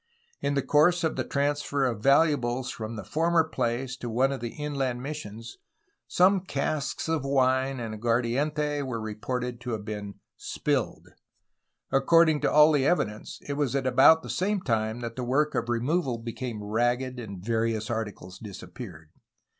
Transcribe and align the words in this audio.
In 0.39 0.59
course 0.63 1.03
of 1.03 1.15
the 1.15 1.23
transfer 1.23 1.85
of 1.85 2.01
valuables 2.01 2.71
from 2.71 2.95
the 2.95 3.03
former 3.03 3.43
place 3.43 3.95
to 3.97 4.09
one 4.09 4.31
of 4.31 4.39
the 4.39 4.49
inland 4.55 5.03
missions 5.03 5.59
some 6.07 6.39
casks 6.39 7.07
of 7.07 7.23
wine 7.23 7.79
and 7.79 7.93
aguardiente 7.93 8.81
were 8.81 8.99
reported 8.99 9.61
to 9.61 9.73
have 9.73 9.85
been 9.85 10.15
"spilled." 10.35 11.09
According 11.91 12.41
to 12.41 12.51
all 12.51 12.71
the 12.71 12.81
evi 12.81 13.05
dence 13.05 13.37
it 13.47 13.53
was 13.53 13.75
at 13.75 13.85
about 13.85 14.23
the 14.23 14.29
same 14.31 14.61
time 14.61 15.01
that 15.01 15.15
the 15.15 15.23
work 15.23 15.53
of 15.53 15.69
removal 15.69 16.17
became 16.17 16.63
ragged 16.63 17.19
and 17.19 17.45
various 17.45 17.87
articles 17.91 18.39
disappeared. 18.39 19.11